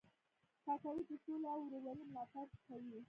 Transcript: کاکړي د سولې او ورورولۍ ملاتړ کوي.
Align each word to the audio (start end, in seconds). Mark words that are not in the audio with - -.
کاکړي 0.65 1.01
د 1.09 1.11
سولې 1.23 1.47
او 1.53 1.59
ورورولۍ 1.65 2.03
ملاتړ 2.09 2.45
کوي. 2.67 2.99